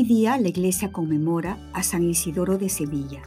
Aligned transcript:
Hoy 0.00 0.06
día 0.06 0.38
la 0.38 0.48
iglesia 0.48 0.90
conmemora 0.90 1.58
a 1.74 1.82
San 1.82 2.08
Isidoro 2.08 2.56
de 2.56 2.70
Sevilla, 2.70 3.20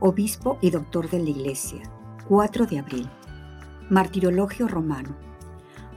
obispo 0.00 0.58
y 0.60 0.70
doctor 0.70 1.08
de 1.08 1.20
la 1.20 1.30
iglesia, 1.30 1.82
4 2.28 2.66
de 2.66 2.80
abril. 2.80 3.08
Martirologio 3.90 4.66
romano. 4.66 5.16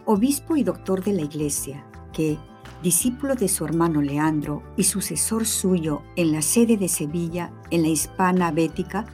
Obispo 0.05 0.55
y 0.55 0.63
doctor 0.63 1.03
de 1.03 1.13
la 1.13 1.23
iglesia, 1.23 1.83
que, 2.11 2.37
discípulo 2.83 3.33
de 3.33 3.47
su 3.47 3.65
hermano 3.65 4.03
Leandro 4.03 4.61
y 4.77 4.83
sucesor 4.83 5.47
suyo 5.47 6.03
en 6.15 6.31
la 6.31 6.43
sede 6.43 6.77
de 6.77 6.89
Sevilla, 6.89 7.51
en 7.71 7.81
la 7.81 7.87
hispana 7.87 8.51
bética, 8.51 9.07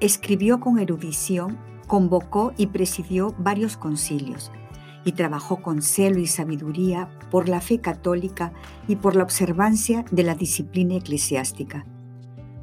escribió 0.00 0.58
con 0.58 0.78
erudición, 0.78 1.58
convocó 1.86 2.54
y 2.56 2.68
presidió 2.68 3.34
varios 3.36 3.76
concilios, 3.76 4.50
y 5.04 5.12
trabajó 5.12 5.62
con 5.62 5.82
celo 5.82 6.18
y 6.18 6.26
sabiduría 6.26 7.08
por 7.30 7.48
la 7.48 7.60
fe 7.60 7.80
católica 7.80 8.52
y 8.88 8.96
por 8.96 9.16
la 9.16 9.22
observancia 9.22 10.04
de 10.10 10.22
la 10.22 10.34
disciplina 10.34 10.96
eclesiástica. 10.96 11.86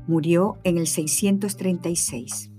Murió 0.08 0.58
en 0.64 0.78
el 0.78 0.88
636. 0.88 2.52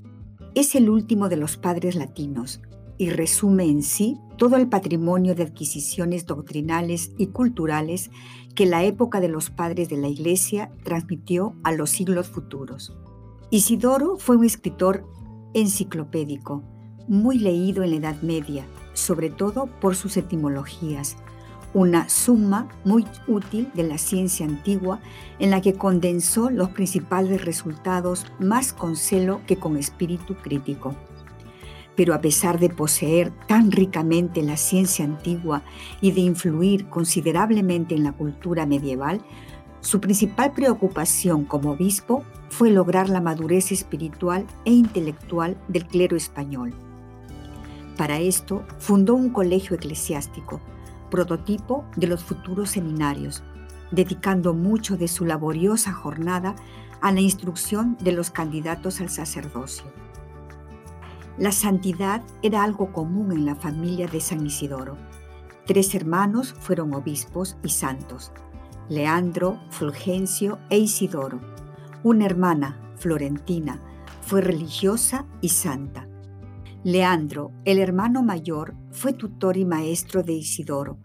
Es 0.54 0.74
el 0.74 0.90
último 0.90 1.28
de 1.28 1.36
los 1.36 1.56
padres 1.56 1.94
latinos 1.94 2.60
y 2.98 3.10
resume 3.10 3.64
en 3.64 3.82
sí 3.82 4.18
todo 4.36 4.56
el 4.56 4.68
patrimonio 4.68 5.34
de 5.34 5.44
adquisiciones 5.44 6.26
doctrinales 6.26 7.12
y 7.16 7.28
culturales 7.28 8.10
que 8.54 8.66
la 8.66 8.84
época 8.84 9.20
de 9.20 9.28
los 9.28 9.50
padres 9.50 9.88
de 9.88 9.96
la 9.96 10.08
Iglesia 10.08 10.72
transmitió 10.82 11.54
a 11.62 11.72
los 11.72 11.90
siglos 11.90 12.28
futuros. 12.28 12.96
Isidoro 13.50 14.18
fue 14.18 14.36
un 14.36 14.44
escritor 14.44 15.06
enciclopédico, 15.54 16.62
muy 17.06 17.38
leído 17.38 17.82
en 17.82 17.90
la 17.92 17.96
Edad 17.96 18.22
Media, 18.22 18.66
sobre 18.98 19.30
todo 19.30 19.66
por 19.80 19.96
sus 19.96 20.16
etimologías, 20.16 21.16
una 21.74 22.08
suma 22.08 22.68
muy 22.84 23.06
útil 23.26 23.70
de 23.74 23.84
la 23.84 23.98
ciencia 23.98 24.46
antigua 24.46 25.00
en 25.38 25.50
la 25.50 25.60
que 25.60 25.74
condensó 25.74 26.50
los 26.50 26.70
principales 26.70 27.44
resultados 27.44 28.26
más 28.38 28.72
con 28.72 28.96
celo 28.96 29.40
que 29.46 29.56
con 29.56 29.76
espíritu 29.76 30.34
crítico. 30.34 30.94
Pero 31.94 32.14
a 32.14 32.20
pesar 32.20 32.58
de 32.58 32.70
poseer 32.70 33.32
tan 33.46 33.70
ricamente 33.70 34.42
la 34.42 34.56
ciencia 34.56 35.04
antigua 35.04 35.62
y 36.00 36.12
de 36.12 36.20
influir 36.20 36.88
considerablemente 36.88 37.94
en 37.94 38.04
la 38.04 38.12
cultura 38.12 38.66
medieval, 38.66 39.20
su 39.80 40.00
principal 40.00 40.52
preocupación 40.52 41.44
como 41.44 41.72
obispo 41.72 42.24
fue 42.50 42.70
lograr 42.70 43.08
la 43.08 43.20
madurez 43.20 43.72
espiritual 43.72 44.46
e 44.64 44.72
intelectual 44.72 45.56
del 45.68 45.86
clero 45.86 46.16
español 46.16 46.74
para 47.98 48.20
esto, 48.20 48.64
fundó 48.78 49.14
un 49.14 49.30
colegio 49.30 49.76
eclesiástico, 49.76 50.62
prototipo 51.10 51.84
de 51.96 52.06
los 52.06 52.24
futuros 52.24 52.70
seminarios, 52.70 53.42
dedicando 53.90 54.54
mucho 54.54 54.96
de 54.96 55.08
su 55.08 55.26
laboriosa 55.26 55.92
jornada 55.92 56.54
a 57.02 57.12
la 57.12 57.20
instrucción 57.20 57.96
de 58.00 58.12
los 58.12 58.30
candidatos 58.30 59.00
al 59.00 59.10
sacerdocio. 59.10 59.84
La 61.38 61.52
santidad 61.52 62.22
era 62.42 62.62
algo 62.62 62.92
común 62.92 63.32
en 63.32 63.44
la 63.44 63.54
familia 63.54 64.06
de 64.06 64.20
San 64.20 64.46
Isidoro. 64.46 64.96
Tres 65.66 65.94
hermanos 65.94 66.54
fueron 66.60 66.94
obispos 66.94 67.56
y 67.62 67.68
santos, 67.68 68.32
Leandro, 68.88 69.60
Fulgencio 69.70 70.58
e 70.70 70.78
Isidoro. 70.78 71.40
Una 72.02 72.26
hermana, 72.26 72.80
Florentina, 72.96 73.80
fue 74.22 74.40
religiosa 74.40 75.26
y 75.40 75.50
santa. 75.50 76.07
Leandro, 76.84 77.50
el 77.64 77.80
hermano 77.80 78.22
mayor, 78.22 78.74
fue 78.92 79.12
tutor 79.12 79.56
y 79.56 79.64
maestro 79.64 80.22
de 80.22 80.34
Isidoro, 80.34 80.98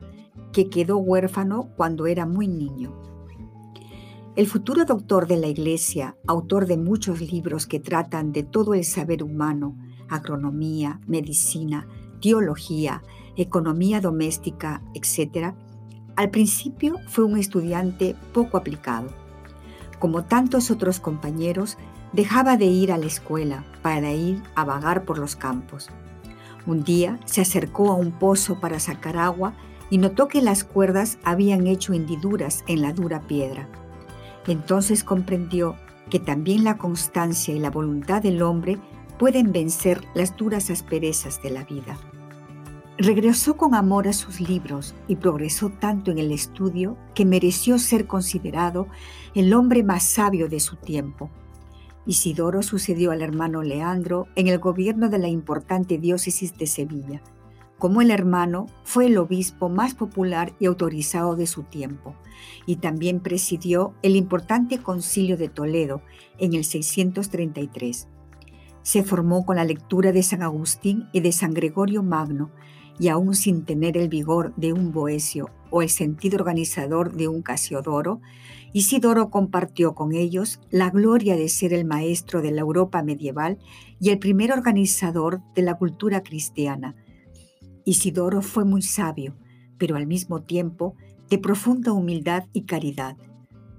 que 0.52 0.70
quedó 0.70 0.98
huérfano 0.98 1.72
cuando 1.76 2.06
era 2.06 2.28
muy 2.28 2.48
niño. 2.48 2.94
El 4.36 4.46
futuro 4.46 4.86
doctor 4.86 5.28
de 5.28 5.38
la 5.38 5.48
Iglesia, 5.48 6.16
autor 6.28 6.68
de 6.68 6.78
muchos 6.78 7.22
libros 7.22 7.66
que 7.66 7.80
tratan 7.80 8.32
de 8.32 8.44
todo 8.44 8.76
el 8.76 8.84
saber 8.84 9.24
humano, 9.24 9.76
agronomía, 10.10 11.02
medicina, 11.08 11.88
teología, 12.22 13.02
economía 13.36 14.00
doméstica, 14.00 14.84
etc., 14.94 15.56
al 16.16 16.30
principio 16.30 16.98
fue 17.08 17.24
un 17.24 17.38
estudiante 17.38 18.16
poco 18.32 18.58
aplicado. 18.58 19.08
Como 19.98 20.26
tantos 20.26 20.70
otros 20.70 21.00
compañeros, 21.00 21.78
Dejaba 22.14 22.58
de 22.58 22.66
ir 22.66 22.92
a 22.92 23.00
la 23.00 23.08
escuela 23.08 23.66
para 23.82 24.12
ir 24.12 24.44
a 24.54 24.64
vagar 24.64 25.04
por 25.04 25.18
los 25.18 25.36
campos. 25.36 25.90
Un 26.68 26.84
día 26.84 27.20
se 27.26 27.42
acercó 27.42 27.92
a 27.92 27.96
un 27.96 28.12
pozo 28.12 28.60
para 28.60 28.80
sacar 28.80 29.18
agua 29.18 29.56
y 29.90 29.98
notó 29.98 30.28
que 30.28 30.44
las 30.44 30.64
cuerdas 30.64 31.18
habían 31.24 31.66
hecho 31.66 31.92
hendiduras 31.92 32.64
en 32.68 32.84
la 32.84 32.94
dura 32.94 33.22
piedra. 33.22 33.68
Entonces 34.46 35.04
comprendió 35.04 35.76
que 36.12 36.20
también 36.20 36.64
la 36.64 36.78
constancia 36.78 37.52
y 37.56 37.60
la 37.60 37.72
voluntad 37.72 38.22
del 38.22 38.44
hombre 38.44 38.78
pueden 39.18 39.52
vencer 39.52 40.04
las 40.14 40.38
duras 40.38 40.70
asperezas 40.70 41.42
de 41.42 41.50
la 41.50 41.64
vida. 41.64 41.98
Regresó 43.00 43.58
con 43.58 43.74
amor 43.74 44.08
a 44.08 44.14
sus 44.14 44.40
libros 44.40 44.94
y 45.08 45.16
progresó 45.16 45.70
tanto 45.70 46.12
en 46.12 46.20
el 46.20 46.32
estudio 46.32 46.96
que 47.16 47.26
mereció 47.26 47.80
ser 47.80 48.06
considerado 48.06 48.88
el 49.34 49.52
hombre 49.56 49.82
más 49.82 50.04
sabio 50.04 50.48
de 50.48 50.60
su 50.60 50.76
tiempo 50.76 51.32
Isidoro 52.06 52.64
sucedió 52.64 53.12
al 53.12 53.22
hermano 53.22 53.64
Leandro 53.64 54.28
en 54.36 54.48
el 54.48 54.60
gobierno 54.60 55.10
de 55.10 55.20
la 55.20 55.30
importante 55.30 55.98
diócesis 55.98 56.58
de 56.58 56.68
Sevilla. 56.68 57.22
Como 57.80 58.02
el 58.02 58.12
hermano, 58.12 58.68
fue 58.84 59.08
el 59.08 59.18
obispo 59.18 59.70
más 59.70 59.94
popular 59.94 60.54
y 60.60 60.66
autorizado 60.66 61.36
de 61.36 61.48
su 61.48 61.64
tiempo, 61.64 62.16
y 62.66 62.78
también 62.78 63.20
presidió 63.20 63.94
el 64.02 64.16
importante 64.16 64.78
concilio 64.78 65.38
de 65.38 65.50
Toledo 65.50 66.02
en 66.40 66.54
el 66.54 66.64
633. 66.64 68.08
Se 68.84 69.04
formó 69.04 69.46
con 69.46 69.56
la 69.56 69.66
lectura 69.66 70.12
de 70.12 70.24
San 70.24 70.44
Agustín 70.44 71.10
y 71.14 71.22
de 71.22 71.32
San 71.32 71.54
Gregorio 71.54 72.04
Magno, 72.04 72.52
y 73.00 73.08
aún 73.08 73.36
sin 73.36 73.66
tener 73.66 73.98
el 73.98 74.10
vigor 74.10 74.54
de 74.56 74.74
un 74.74 74.92
Boesio 74.92 75.50
o 75.70 75.82
el 75.82 75.90
sentido 75.90 76.38
organizador 76.38 77.14
de 77.14 77.28
un 77.28 77.42
Casiodoro, 77.42 78.22
Isidoro 78.74 79.30
compartió 79.30 79.94
con 79.94 80.14
ellos 80.14 80.60
la 80.72 80.90
gloria 80.90 81.36
de 81.36 81.48
ser 81.48 81.74
el 81.74 81.86
maestro 81.86 82.42
de 82.42 82.52
la 82.52 82.62
Europa 82.62 83.04
medieval 83.04 83.60
y 84.00 84.10
el 84.10 84.20
primer 84.20 84.52
organizador 84.52 85.42
de 85.54 85.62
la 85.62 85.76
cultura 85.78 86.24
cristiana. 86.24 86.96
Isidoro 87.86 88.42
fue 88.42 88.66
muy 88.66 88.82
sabio, 88.82 89.36
pero 89.78 89.96
al 89.96 90.08
mismo 90.08 90.42
tiempo 90.42 90.96
de 91.30 91.38
profunda 91.38 91.94
humildad 91.94 92.46
y 92.52 92.64
caridad. 92.66 93.18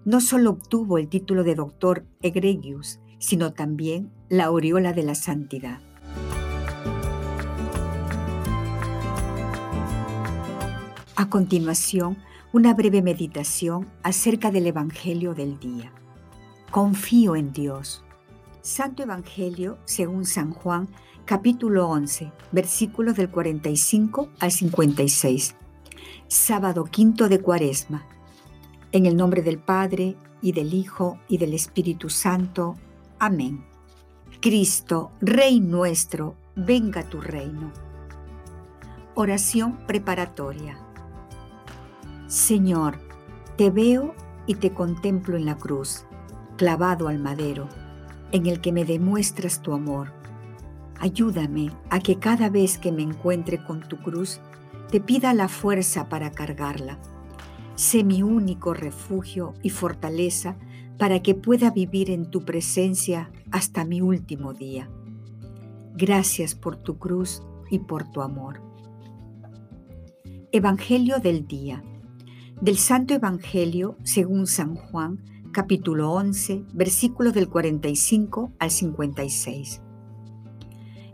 No 0.05 0.21
solo 0.21 0.51
obtuvo 0.51 0.99
el 0.99 1.09
título 1.09 1.45
de 1.45 1.55
doctor 1.55 2.07
egregius, 2.23 3.01
sino 3.19 3.53
también 3.53 4.13
la 4.29 4.45
aureola 4.45 4.93
de 4.93 5.03
la 5.03 5.15
santidad. 5.15 5.81
A 11.17 11.29
continuación, 11.29 12.17
una 12.53 12.75
breve 12.75 13.01
meditación 13.01 13.89
acerca 14.03 14.51
del 14.51 14.67
Evangelio 14.67 15.33
del 15.33 15.61
día. 15.61 15.93
Confío 16.73 17.37
en 17.37 17.53
Dios. 17.53 18.03
Santo 18.63 19.05
Evangelio 19.05 19.79
según 19.85 20.25
San 20.25 20.51
Juan, 20.51 20.89
capítulo 21.25 21.89
11, 21.89 22.33
versículos 22.51 23.15
del 23.15 23.31
45 23.31 24.29
al 24.41 24.51
56. 24.51 25.55
Sábado 26.27 26.83
quinto 26.85 27.29
de 27.29 27.41
Cuaresma. 27.41 28.05
En 28.91 29.07
el 29.07 29.17
nombre 29.17 29.43
del 29.43 29.59
Padre, 29.59 30.17
y 30.43 30.51
del 30.51 30.75
Hijo, 30.75 31.21
y 31.29 31.39
del 31.39 31.55
Espíritu 31.55 32.11
Santo. 32.11 32.75
Amén. 33.21 33.65
Cristo, 34.41 35.13
Rey 35.21 35.61
nuestro, 35.61 36.35
venga 36.57 37.09
tu 37.09 37.21
reino. 37.21 37.73
Oración 39.15 39.87
preparatoria. 39.87 40.84
Señor, 42.35 42.99
te 43.57 43.71
veo 43.71 44.13
y 44.49 44.57
te 44.57 44.73
contemplo 44.73 45.37
en 45.37 45.45
la 45.45 45.57
cruz, 45.57 46.05
clavado 46.57 47.07
al 47.07 47.21
madero, 47.21 47.69
en 48.33 48.47
el 48.47 48.61
que 48.61 48.73
me 48.73 48.85
demuestras 48.85 49.63
tu 49.63 49.73
amor. 49.73 50.11
Ayúdame 50.99 51.71
a 51.91 52.01
que 52.01 52.19
cada 52.19 52.51
vez 52.51 52.77
que 52.77 52.91
me 52.91 53.03
encuentre 53.03 53.63
con 53.63 53.89
tu 53.89 53.99
cruz, 53.99 54.41
te 54.91 55.01
pida 55.01 55.33
la 55.33 55.47
fuerza 55.47 56.09
para 56.09 56.33
cargarla. 56.33 56.99
Sé 57.77 58.03
mi 58.03 58.25
único 58.25 58.75
refugio 58.75 59.55
y 59.63 59.71
fortaleza 59.71 60.57
para 60.99 61.23
que 61.23 61.37
pueda 61.37 61.71
vivir 61.71 62.11
en 62.11 62.33
tu 62.33 62.45
presencia 62.45 63.31
hasta 63.53 63.85
mi 63.85 64.01
último 64.01 64.55
día. 64.55 64.91
Gracias 65.95 66.57
por 66.57 66.75
tu 66.75 66.99
cruz 66.99 67.45
y 67.71 67.79
por 67.79 68.11
tu 68.11 68.23
amor. 68.23 68.61
Evangelio 70.51 71.21
del 71.21 71.47
Día 71.47 71.85
del 72.65 72.79
Santo 72.79 73.13
Evangelio 73.13 73.99
según 74.05 74.47
San 74.47 74.75
Juan, 74.75 75.21
capítulo 75.53 76.13
11, 76.13 76.65
versículos 76.73 77.35
del 77.35 77.51
45 77.51 78.53
al 78.59 78.71
56. 78.71 79.83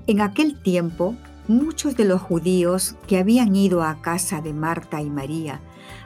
En 0.06 0.20
aquel 0.20 0.62
tiempo, 0.62 1.16
muchos 1.48 1.96
de 1.96 2.04
los 2.04 2.20
judíos 2.20 2.94
que 3.08 3.18
habían 3.18 3.56
ido 3.56 3.82
a 3.82 4.00
casa 4.00 4.40
de 4.40 4.52
Marta 4.52 5.02
y 5.02 5.10
María 5.10 5.60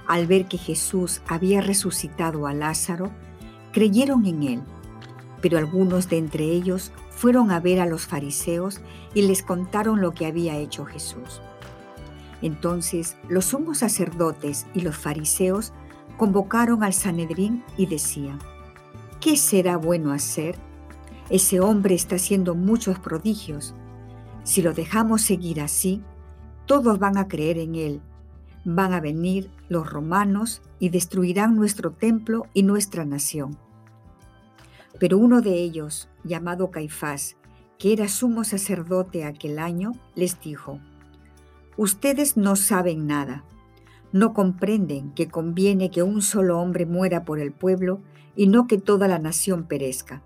al 0.06 0.26
ver 0.26 0.46
que 0.46 0.56
Jesús 0.56 1.20
había 1.28 1.60
resucitado 1.60 2.46
a 2.46 2.54
Lázaro, 2.54 3.10
creyeron 3.70 4.24
en 4.24 4.44
él. 4.44 4.62
Pero 5.42 5.58
algunos 5.58 6.08
de 6.08 6.16
entre 6.16 6.44
ellos 6.44 6.90
fueron 7.10 7.50
a 7.50 7.60
ver 7.60 7.80
a 7.80 7.86
los 7.86 8.06
fariseos 8.06 8.80
y 9.12 9.20
les 9.20 9.42
contaron 9.42 10.00
lo 10.00 10.12
que 10.14 10.24
había 10.24 10.56
hecho 10.56 10.86
Jesús. 10.86 11.42
Entonces 12.44 13.16
los 13.26 13.46
sumos 13.46 13.78
sacerdotes 13.78 14.66
y 14.74 14.82
los 14.82 14.98
fariseos 14.98 15.72
convocaron 16.18 16.84
al 16.84 16.92
Sanedrín 16.92 17.64
y 17.78 17.86
decían, 17.86 18.38
¿qué 19.18 19.38
será 19.38 19.78
bueno 19.78 20.12
hacer? 20.12 20.56
Ese 21.30 21.60
hombre 21.60 21.94
está 21.94 22.16
haciendo 22.16 22.54
muchos 22.54 22.98
prodigios. 22.98 23.74
Si 24.42 24.60
lo 24.60 24.74
dejamos 24.74 25.22
seguir 25.22 25.62
así, 25.62 26.02
todos 26.66 26.98
van 26.98 27.16
a 27.16 27.28
creer 27.28 27.56
en 27.56 27.76
él. 27.76 28.02
Van 28.66 28.92
a 28.92 29.00
venir 29.00 29.50
los 29.70 29.88
romanos 29.88 30.60
y 30.78 30.90
destruirán 30.90 31.56
nuestro 31.56 31.92
templo 31.92 32.46
y 32.52 32.62
nuestra 32.62 33.06
nación. 33.06 33.56
Pero 35.00 35.16
uno 35.16 35.40
de 35.40 35.54
ellos, 35.54 36.10
llamado 36.24 36.70
Caifás, 36.70 37.36
que 37.78 37.94
era 37.94 38.06
sumo 38.06 38.44
sacerdote 38.44 39.24
aquel 39.24 39.58
año, 39.58 39.92
les 40.14 40.38
dijo, 40.42 40.78
Ustedes 41.76 42.36
no 42.36 42.56
saben 42.56 43.06
nada, 43.06 43.44
no 44.12 44.32
comprenden 44.32 45.12
que 45.12 45.28
conviene 45.28 45.90
que 45.90 46.02
un 46.02 46.22
solo 46.22 46.60
hombre 46.60 46.86
muera 46.86 47.24
por 47.24 47.40
el 47.40 47.52
pueblo 47.52 48.00
y 48.36 48.46
no 48.46 48.66
que 48.66 48.78
toda 48.78 49.08
la 49.08 49.18
nación 49.18 49.64
perezca. 49.64 50.22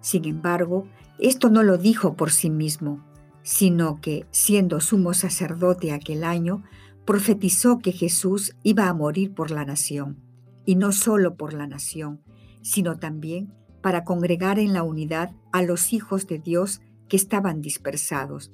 Sin 0.00 0.24
embargo, 0.24 0.88
esto 1.18 1.48
no 1.48 1.62
lo 1.62 1.78
dijo 1.78 2.14
por 2.14 2.30
sí 2.30 2.50
mismo, 2.50 3.04
sino 3.42 4.00
que, 4.00 4.26
siendo 4.32 4.80
sumo 4.80 5.14
sacerdote 5.14 5.92
aquel 5.92 6.24
año, 6.24 6.64
profetizó 7.04 7.78
que 7.78 7.92
Jesús 7.92 8.56
iba 8.64 8.88
a 8.88 8.94
morir 8.94 9.34
por 9.34 9.52
la 9.52 9.64
nación, 9.64 10.20
y 10.64 10.74
no 10.74 10.90
solo 10.90 11.36
por 11.36 11.54
la 11.54 11.68
nación, 11.68 12.20
sino 12.62 12.98
también 12.98 13.54
para 13.80 14.02
congregar 14.02 14.58
en 14.58 14.72
la 14.72 14.82
unidad 14.82 15.30
a 15.52 15.62
los 15.62 15.92
hijos 15.92 16.26
de 16.26 16.40
Dios 16.40 16.80
que 17.08 17.16
estaban 17.16 17.60
dispersados. 17.60 18.50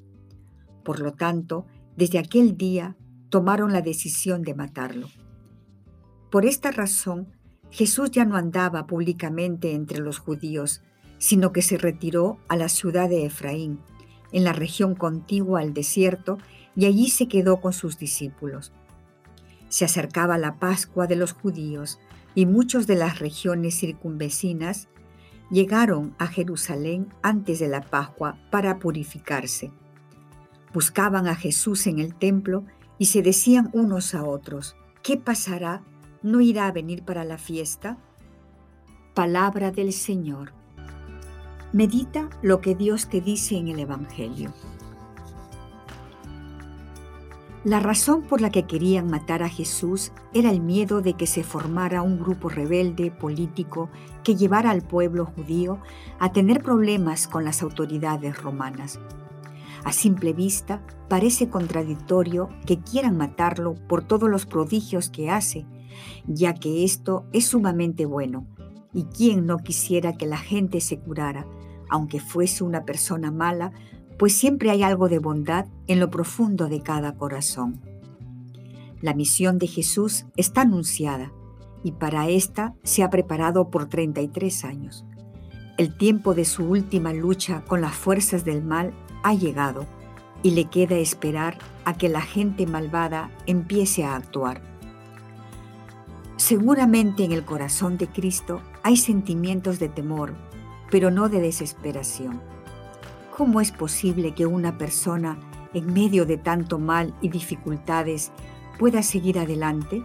Por 0.84 1.00
lo 1.00 1.14
tanto, 1.14 1.64
desde 1.96 2.18
aquel 2.18 2.56
día 2.56 2.96
tomaron 3.28 3.72
la 3.72 3.82
decisión 3.82 4.42
de 4.42 4.54
matarlo. 4.54 5.08
Por 6.30 6.46
esta 6.46 6.70
razón, 6.70 7.28
Jesús 7.70 8.10
ya 8.10 8.24
no 8.24 8.36
andaba 8.36 8.86
públicamente 8.86 9.72
entre 9.72 9.98
los 9.98 10.18
judíos, 10.18 10.82
sino 11.18 11.52
que 11.52 11.62
se 11.62 11.78
retiró 11.78 12.38
a 12.48 12.56
la 12.56 12.68
ciudad 12.68 13.08
de 13.08 13.24
Efraín, 13.24 13.80
en 14.32 14.44
la 14.44 14.52
región 14.52 14.94
contigua 14.94 15.60
al 15.60 15.72
desierto, 15.72 16.38
y 16.74 16.86
allí 16.86 17.08
se 17.08 17.28
quedó 17.28 17.60
con 17.60 17.72
sus 17.72 17.98
discípulos. 17.98 18.72
Se 19.68 19.84
acercaba 19.84 20.36
la 20.38 20.58
Pascua 20.58 21.06
de 21.06 21.16
los 21.16 21.32
judíos, 21.32 21.98
y 22.34 22.46
muchos 22.46 22.86
de 22.86 22.96
las 22.96 23.18
regiones 23.18 23.78
circunvecinas 23.78 24.88
llegaron 25.50 26.14
a 26.18 26.26
Jerusalén 26.26 27.08
antes 27.22 27.58
de 27.58 27.68
la 27.68 27.82
Pascua 27.82 28.38
para 28.50 28.78
purificarse. 28.78 29.70
Buscaban 30.74 31.26
a 31.26 31.34
Jesús 31.34 31.86
en 31.86 31.98
el 31.98 32.14
templo 32.14 32.64
y 32.98 33.06
se 33.06 33.22
decían 33.22 33.70
unos 33.72 34.14
a 34.14 34.24
otros, 34.24 34.76
¿qué 35.02 35.16
pasará? 35.16 35.82
¿No 36.22 36.40
irá 36.40 36.66
a 36.66 36.72
venir 36.72 37.02
para 37.02 37.24
la 37.24 37.36
fiesta? 37.36 37.98
Palabra 39.14 39.70
del 39.70 39.92
Señor. 39.92 40.52
Medita 41.72 42.30
lo 42.42 42.60
que 42.60 42.74
Dios 42.74 43.08
te 43.08 43.20
dice 43.20 43.56
en 43.56 43.68
el 43.68 43.80
Evangelio. 43.80 44.52
La 47.64 47.78
razón 47.78 48.22
por 48.22 48.40
la 48.40 48.50
que 48.50 48.64
querían 48.64 49.08
matar 49.08 49.44
a 49.44 49.48
Jesús 49.48 50.10
era 50.34 50.50
el 50.50 50.60
miedo 50.60 51.00
de 51.00 51.14
que 51.14 51.28
se 51.28 51.44
formara 51.44 52.02
un 52.02 52.18
grupo 52.18 52.48
rebelde 52.48 53.12
político 53.12 53.88
que 54.24 54.34
llevara 54.34 54.70
al 54.70 54.82
pueblo 54.82 55.26
judío 55.26 55.78
a 56.18 56.32
tener 56.32 56.62
problemas 56.62 57.28
con 57.28 57.44
las 57.44 57.62
autoridades 57.62 58.42
romanas. 58.42 58.98
A 59.84 59.92
simple 59.92 60.32
vista, 60.32 60.84
parece 61.08 61.48
contradictorio 61.48 62.48
que 62.66 62.80
quieran 62.80 63.16
matarlo 63.16 63.74
por 63.88 64.04
todos 64.04 64.30
los 64.30 64.46
prodigios 64.46 65.10
que 65.10 65.30
hace, 65.30 65.66
ya 66.26 66.54
que 66.54 66.84
esto 66.84 67.26
es 67.32 67.46
sumamente 67.46 68.06
bueno. 68.06 68.46
¿Y 68.94 69.04
quién 69.04 69.46
no 69.46 69.58
quisiera 69.58 70.12
que 70.12 70.26
la 70.26 70.38
gente 70.38 70.80
se 70.80 70.98
curara, 70.98 71.46
aunque 71.88 72.20
fuese 72.20 72.62
una 72.64 72.84
persona 72.84 73.30
mala, 73.30 73.72
pues 74.18 74.38
siempre 74.38 74.70
hay 74.70 74.82
algo 74.82 75.08
de 75.08 75.18
bondad 75.18 75.66
en 75.86 75.98
lo 75.98 76.10
profundo 76.10 76.68
de 76.68 76.82
cada 76.82 77.16
corazón? 77.16 77.80
La 79.00 79.14
misión 79.14 79.58
de 79.58 79.66
Jesús 79.66 80.26
está 80.36 80.60
anunciada 80.60 81.32
y 81.82 81.92
para 81.92 82.28
esta 82.28 82.74
se 82.84 83.02
ha 83.02 83.10
preparado 83.10 83.68
por 83.68 83.88
33 83.88 84.64
años. 84.64 85.04
El 85.76 85.96
tiempo 85.96 86.34
de 86.34 86.44
su 86.44 86.64
última 86.64 87.12
lucha 87.12 87.64
con 87.66 87.80
las 87.80 87.94
fuerzas 87.94 88.44
del 88.44 88.62
mal 88.62 88.94
ha 89.22 89.34
llegado 89.34 89.86
y 90.42 90.52
le 90.52 90.66
queda 90.66 90.96
esperar 90.96 91.58
a 91.84 91.94
que 91.94 92.08
la 92.08 92.20
gente 92.20 92.66
malvada 92.66 93.30
empiece 93.46 94.04
a 94.04 94.16
actuar. 94.16 94.60
Seguramente 96.36 97.24
en 97.24 97.32
el 97.32 97.44
corazón 97.44 97.98
de 97.98 98.08
Cristo 98.08 98.60
hay 98.82 98.96
sentimientos 98.96 99.78
de 99.78 99.88
temor, 99.88 100.34
pero 100.90 101.10
no 101.10 101.28
de 101.28 101.40
desesperación. 101.40 102.40
¿Cómo 103.36 103.60
es 103.60 103.70
posible 103.70 104.34
que 104.34 104.46
una 104.46 104.76
persona 104.76 105.38
en 105.72 105.92
medio 105.92 106.26
de 106.26 106.36
tanto 106.36 106.78
mal 106.78 107.14
y 107.20 107.28
dificultades 107.28 108.32
pueda 108.78 109.02
seguir 109.02 109.38
adelante? 109.38 110.02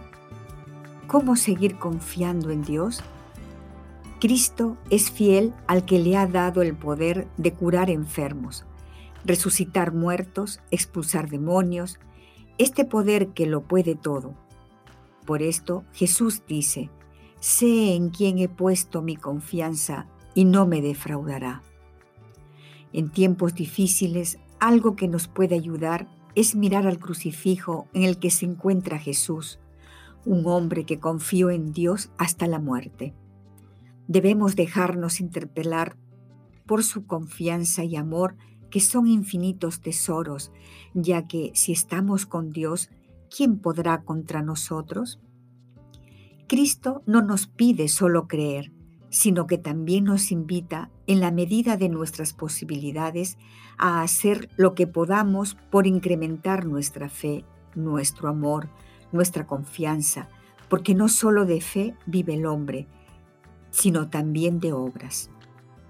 ¿Cómo 1.08 1.36
seguir 1.36 1.78
confiando 1.78 2.50
en 2.50 2.62
Dios? 2.62 3.02
Cristo 4.20 4.76
es 4.90 5.10
fiel 5.10 5.54
al 5.66 5.84
que 5.84 5.98
le 5.98 6.16
ha 6.16 6.26
dado 6.26 6.62
el 6.62 6.74
poder 6.74 7.28
de 7.36 7.52
curar 7.52 7.90
enfermos, 7.90 8.64
resucitar 9.24 9.92
muertos, 9.92 10.60
expulsar 10.70 11.28
demonios, 11.28 11.98
este 12.58 12.84
poder 12.84 13.28
que 13.28 13.46
lo 13.46 13.62
puede 13.62 13.94
todo. 13.94 14.34
Por 15.26 15.42
esto 15.42 15.84
Jesús 15.92 16.42
dice, 16.46 16.90
sé 17.40 17.94
en 17.94 18.10
quién 18.10 18.38
he 18.38 18.48
puesto 18.48 19.02
mi 19.02 19.16
confianza 19.16 20.06
y 20.34 20.44
no 20.44 20.66
me 20.66 20.80
defraudará. 20.80 21.62
En 22.92 23.10
tiempos 23.10 23.54
difíciles, 23.54 24.38
algo 24.60 24.96
que 24.96 25.08
nos 25.08 25.28
puede 25.28 25.54
ayudar 25.54 26.08
es 26.34 26.54
mirar 26.54 26.86
al 26.86 26.98
crucifijo 26.98 27.88
en 27.92 28.04
el 28.04 28.18
que 28.18 28.30
se 28.30 28.46
encuentra 28.46 28.98
Jesús, 28.98 29.58
un 30.24 30.46
hombre 30.46 30.84
que 30.84 30.98
confió 30.98 31.50
en 31.50 31.72
Dios 31.72 32.10
hasta 32.18 32.46
la 32.46 32.58
muerte. 32.58 33.14
Debemos 34.06 34.56
dejarnos 34.56 35.20
interpelar 35.20 35.96
por 36.66 36.82
su 36.84 37.06
confianza 37.06 37.84
y 37.84 37.96
amor 37.96 38.36
que 38.70 38.80
son 38.80 39.06
infinitos 39.06 39.80
tesoros, 39.80 40.52
ya 40.94 41.26
que 41.26 41.52
si 41.54 41.72
estamos 41.72 42.26
con 42.26 42.50
Dios, 42.50 42.90
¿quién 43.34 43.58
podrá 43.58 44.02
contra 44.02 44.42
nosotros? 44.42 45.20
Cristo 46.46 47.02
no 47.06 47.22
nos 47.22 47.46
pide 47.46 47.88
solo 47.88 48.26
creer, 48.26 48.72
sino 49.10 49.46
que 49.46 49.58
también 49.58 50.04
nos 50.04 50.32
invita, 50.32 50.90
en 51.06 51.20
la 51.20 51.30
medida 51.30 51.76
de 51.76 51.88
nuestras 51.88 52.32
posibilidades, 52.32 53.38
a 53.78 54.02
hacer 54.02 54.50
lo 54.56 54.74
que 54.74 54.86
podamos 54.86 55.56
por 55.70 55.86
incrementar 55.86 56.66
nuestra 56.66 57.08
fe, 57.08 57.44
nuestro 57.74 58.28
amor, 58.28 58.68
nuestra 59.12 59.46
confianza, 59.46 60.28
porque 60.68 60.94
no 60.94 61.08
solo 61.08 61.46
de 61.46 61.60
fe 61.60 61.94
vive 62.06 62.34
el 62.34 62.46
hombre, 62.46 62.86
sino 63.70 64.08
también 64.08 64.60
de 64.60 64.72
obras. 64.72 65.30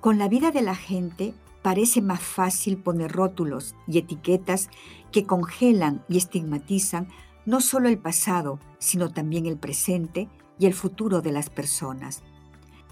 Con 0.01 0.19
la 0.19 0.29
vida 0.29 0.53
de 0.53 0.63
la 0.63 0.77
gente 0.77 1.35
parece 1.63 2.01
más 2.03 2.21
fácil 2.21 2.79
poner 2.79 3.13
rótulos 3.13 3.75
y 3.87 3.99
etiquetas 3.99 4.69
que 5.13 5.25
congelan 5.25 6.05
y 6.09 6.19
estigmatizan 6.19 7.09
no 7.47 7.61
solo 7.61 7.89
el 7.89 7.99
pasado, 7.99 8.59
sino 8.79 9.11
también 9.11 9.47
el 9.47 9.57
presente 9.57 10.29
y 10.59 10.67
el 10.67 10.75
futuro 10.75 11.23
de 11.23 11.33
las 11.33 11.51
personas. 11.51 12.23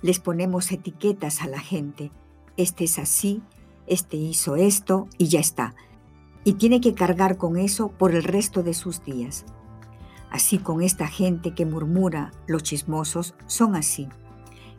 Les 0.03 0.19
ponemos 0.19 0.73
etiquetas 0.73 1.43
a 1.43 1.47
la 1.47 1.61
gente. 1.61 2.11
Este 2.57 2.85
es 2.85 2.99
así, 2.99 3.43
este 3.87 4.17
hizo 4.17 4.57
esto 4.57 5.09
y 5.19 5.29
ya 5.29 5.41
está. 5.41 5.75
Y 6.45 6.55
tiene 6.55 6.81
que 6.81 6.95
cargar 6.95 7.37
con 7.37 7.59
eso 7.59 7.89
por 7.89 8.15
el 8.15 8.23
resto 8.23 8.63
de 8.63 8.73
sus 8.73 9.05
días. 9.05 9.45
Así 10.31 10.59
con 10.59 10.83
esta 10.83 11.07
gente 11.07 11.55
que 11.55 11.67
murmura, 11.67 12.33
los 12.47 12.63
chismosos 12.63 13.35
son 13.47 13.77
así. 13.77 14.09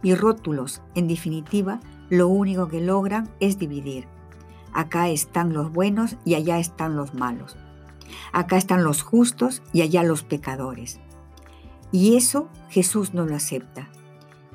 Y 0.03 0.13
rótulos, 0.13 0.81
en 0.95 1.07
definitiva, 1.07 1.79
lo 2.09 2.27
único 2.27 2.67
que 2.67 2.81
logran 2.81 3.29
es 3.39 3.57
dividir. 3.57 4.07
Acá 4.73 5.09
están 5.09 5.53
los 5.53 5.71
buenos 5.71 6.17
y 6.25 6.35
allá 6.35 6.59
están 6.59 6.95
los 6.95 7.13
malos. 7.13 7.57
Acá 8.31 8.57
están 8.57 8.83
los 8.83 9.01
justos 9.01 9.61
y 9.73 9.81
allá 9.81 10.03
los 10.03 10.23
pecadores. 10.23 10.99
Y 11.91 12.15
eso 12.15 12.49
Jesús 12.69 13.13
no 13.13 13.25
lo 13.25 13.35
acepta. 13.35 13.89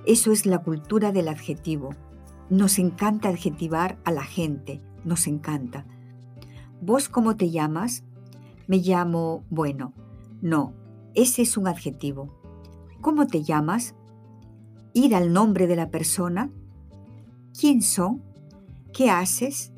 Eso 0.06 0.32
es 0.32 0.46
la 0.46 0.58
cultura 0.58 1.12
del 1.12 1.28
adjetivo. 1.28 1.94
Nos 2.50 2.78
encanta 2.78 3.28
adjetivar 3.28 3.98
a 4.04 4.12
la 4.12 4.24
gente, 4.24 4.80
nos 5.04 5.26
encanta. 5.26 5.86
¿Vos 6.80 7.08
cómo 7.08 7.36
te 7.36 7.50
llamas? 7.50 8.04
Me 8.66 8.78
llamo, 8.78 9.44
bueno, 9.48 9.92
no, 10.40 10.74
ese 11.14 11.42
es 11.42 11.56
un 11.56 11.68
adjetivo. 11.68 12.32
¿Cómo 13.00 13.26
te 13.26 13.42
llamas? 13.42 13.94
Ir 14.92 15.14
al 15.14 15.32
nombre 15.32 15.66
de 15.66 15.76
la 15.76 15.90
persona. 15.90 16.50
¿Quién 17.58 17.82
son? 17.82 18.22
¿Qué 18.94 19.10
haces? 19.10 19.72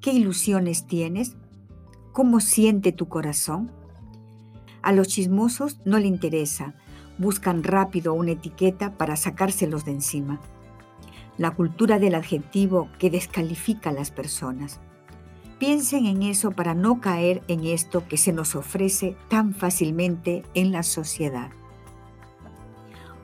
¿Qué 0.00 0.12
ilusiones 0.12 0.86
tienes? 0.86 1.36
¿Cómo 2.12 2.40
siente 2.40 2.90
tu 2.90 3.08
corazón? 3.08 3.70
A 4.80 4.92
los 4.92 5.08
chismosos 5.08 5.78
no 5.84 5.98
le 5.98 6.06
interesa, 6.06 6.74
buscan 7.18 7.64
rápido 7.64 8.14
una 8.14 8.32
etiqueta 8.32 8.96
para 8.96 9.16
sacárselos 9.16 9.84
de 9.84 9.92
encima. 9.92 10.40
La 11.36 11.52
cultura 11.52 11.98
del 11.98 12.14
adjetivo 12.14 12.88
que 12.98 13.10
descalifica 13.10 13.90
a 13.90 13.94
las 13.94 14.10
personas. 14.10 14.80
Piensen 15.58 16.06
en 16.06 16.22
eso 16.22 16.50
para 16.50 16.74
no 16.74 17.00
caer 17.00 17.42
en 17.46 17.64
esto 17.64 18.08
que 18.08 18.16
se 18.16 18.32
nos 18.32 18.56
ofrece 18.56 19.16
tan 19.28 19.54
fácilmente 19.54 20.42
en 20.54 20.72
la 20.72 20.82
sociedad. 20.82 21.50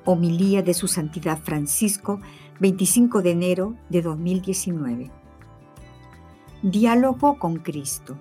Homilía 0.04 0.62
de 0.62 0.74
su 0.74 0.88
Santidad 0.88 1.38
Francisco, 1.42 2.20
25 2.60 3.22
de 3.22 3.30
enero 3.30 3.76
de 3.88 4.02
2019. 4.02 5.12
Diálogo 6.62 7.38
con 7.38 7.58
Cristo. 7.58 8.16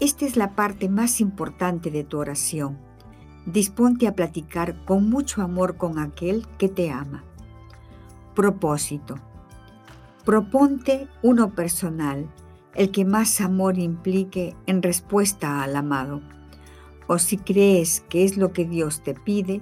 Esta 0.00 0.24
es 0.24 0.36
la 0.36 0.56
parte 0.56 0.88
más 0.88 1.20
importante 1.20 1.92
de 1.92 2.02
tu 2.02 2.18
oración. 2.18 2.76
Disponte 3.46 4.08
a 4.08 4.16
platicar 4.16 4.84
con 4.84 5.08
mucho 5.08 5.42
amor 5.42 5.76
con 5.76 6.00
aquel 6.00 6.44
que 6.58 6.68
te 6.68 6.90
ama. 6.90 7.22
Propósito. 8.34 9.14
Proponte 10.24 11.06
uno 11.22 11.54
personal, 11.54 12.28
el 12.74 12.90
que 12.90 13.04
más 13.04 13.40
amor 13.40 13.78
implique 13.78 14.56
en 14.66 14.82
respuesta 14.82 15.62
al 15.62 15.76
amado. 15.76 16.20
O 17.06 17.18
si 17.20 17.38
crees 17.38 18.00
que 18.08 18.24
es 18.24 18.36
lo 18.36 18.52
que 18.52 18.64
Dios 18.64 19.04
te 19.04 19.14
pide, 19.14 19.60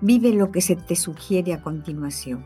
vive 0.00 0.32
lo 0.32 0.50
que 0.50 0.60
se 0.60 0.76
te 0.76 0.96
sugiere 0.96 1.52
a 1.54 1.62
continuación. 1.62 2.44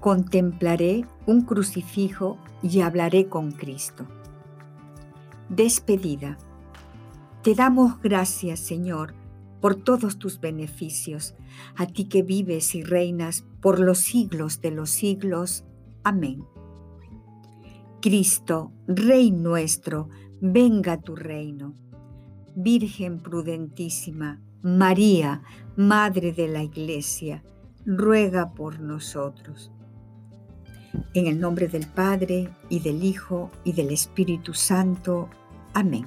Contemplaré 0.00 1.06
un 1.26 1.42
crucifijo 1.42 2.38
y 2.62 2.80
hablaré 2.80 3.28
con 3.28 3.52
Cristo. 3.52 4.06
Despedida. 5.48 6.38
Te 7.42 7.54
damos 7.54 8.00
gracias, 8.00 8.60
Señor, 8.60 9.14
por 9.60 9.76
todos 9.76 10.18
tus 10.18 10.40
beneficios, 10.40 11.34
a 11.76 11.86
ti 11.86 12.06
que 12.06 12.22
vives 12.22 12.74
y 12.74 12.82
reinas 12.82 13.46
por 13.60 13.80
los 13.80 13.98
siglos 13.98 14.60
de 14.60 14.70
los 14.70 14.90
siglos. 14.90 15.64
Amén. 16.02 16.44
Cristo, 18.02 18.72
Rey 18.86 19.30
nuestro, 19.30 20.10
venga 20.42 21.00
tu 21.00 21.16
reino. 21.16 21.74
Virgen 22.54 23.18
prudentísima, 23.18 24.40
María, 24.62 25.42
Madre 25.76 26.32
de 26.32 26.48
la 26.48 26.62
Iglesia, 26.62 27.42
ruega 27.84 28.54
por 28.54 28.80
nosotros. 28.80 29.72
En 31.12 31.26
el 31.26 31.40
nombre 31.40 31.68
del 31.68 31.86
Padre, 31.86 32.50
y 32.68 32.80
del 32.80 33.02
Hijo, 33.02 33.50
y 33.64 33.72
del 33.72 33.90
Espíritu 33.90 34.54
Santo. 34.54 35.28
Amén. 35.72 36.06